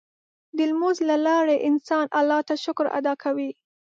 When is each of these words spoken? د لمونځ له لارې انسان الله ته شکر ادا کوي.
د 0.57 0.59
لمونځ 0.69 0.97
له 1.09 1.15
لارې 1.27 1.63
انسان 1.69 2.05
الله 2.19 2.39
ته 2.47 2.53
شکر 2.63 2.85
ادا 2.99 3.13
کوي. 3.23 3.51